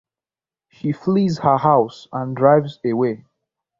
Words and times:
She 0.69 0.93
flees 0.93 1.37
her 1.37 1.59
house 1.59 2.07
and 2.11 2.35
drives 2.35 2.79
away. 2.83 3.23